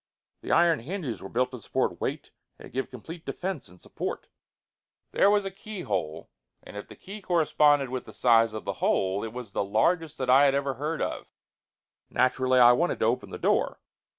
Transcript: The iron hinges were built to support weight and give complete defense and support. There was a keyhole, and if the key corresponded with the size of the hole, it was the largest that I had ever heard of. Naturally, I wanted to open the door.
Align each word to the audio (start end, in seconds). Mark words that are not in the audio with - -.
The 0.41 0.51
iron 0.51 0.79
hinges 0.79 1.21
were 1.21 1.29
built 1.29 1.51
to 1.51 1.61
support 1.61 2.01
weight 2.01 2.31
and 2.57 2.71
give 2.73 2.89
complete 2.89 3.23
defense 3.23 3.67
and 3.67 3.79
support. 3.79 4.25
There 5.11 5.29
was 5.29 5.45
a 5.45 5.51
keyhole, 5.51 6.31
and 6.63 6.75
if 6.75 6.87
the 6.87 6.95
key 6.95 7.21
corresponded 7.21 7.89
with 7.89 8.05
the 8.05 8.11
size 8.13 8.55
of 8.55 8.65
the 8.65 8.73
hole, 8.81 9.23
it 9.23 9.31
was 9.31 9.51
the 9.51 9.63
largest 9.63 10.17
that 10.17 10.27
I 10.27 10.45
had 10.45 10.55
ever 10.55 10.73
heard 10.73 11.03
of. 11.03 11.27
Naturally, 12.09 12.57
I 12.57 12.71
wanted 12.71 12.97
to 13.01 13.05
open 13.05 13.29
the 13.29 13.37
door. 13.37 13.79